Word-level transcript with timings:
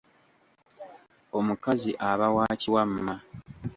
Omukazi 1.37 1.91
aba 2.09 2.27
wa 2.35 2.45
kiwamma. 2.59 3.15